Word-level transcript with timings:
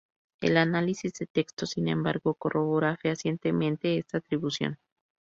El 0.41 0.57
análisis 0.57 1.13
del 1.13 1.29
texto, 1.29 1.67
sin 1.67 1.87
embargo, 1.87 2.33
corrobora 2.33 2.97
fehacientemente 2.97 3.99
esta 3.99 4.17
atribución. 4.17 4.79